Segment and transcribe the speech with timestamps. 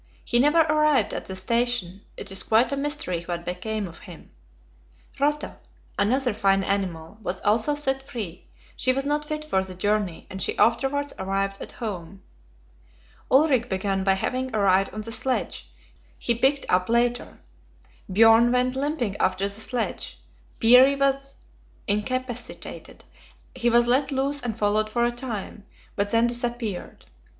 [0.25, 4.31] He never arrived at the station; it is quite a mystery what became of him.
[5.19, 5.59] Rotta,
[5.99, 10.41] another fine animal, was also set free; she was not fit for the journey, and
[10.41, 12.23] she afterwards arrived at home.
[13.29, 15.69] Ulrik began by having a ride on the sledge;
[16.17, 17.37] he picked up later.
[18.11, 20.19] Björn went limping after the sledge.
[20.59, 21.35] Peary was
[21.85, 23.03] incapacitated;
[23.55, 25.63] he was let loose and followed for a time,
[25.95, 27.05] but then disappeared.